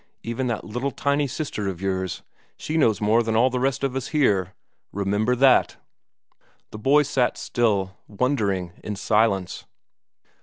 Even 0.23 0.47
that 0.47 0.63
little 0.63 0.89
tiny 0.89 1.27
sister 1.27 1.67
of 1.67 1.79
yours, 1.79 2.23
she 2.57 2.75
knows 2.75 2.99
more 2.99 3.21
than 3.21 3.35
all 3.35 3.51
the 3.51 3.59
rest 3.59 3.83
of 3.83 3.95
us 3.95 4.07
here. 4.07 4.55
Remember 4.91 5.35
that!" 5.35 5.77
The 6.71 6.79
boys 6.79 7.07
sat 7.07 7.37
still, 7.37 7.95
wondering 8.07 8.73
in 8.83 8.95
silence. 8.95 9.67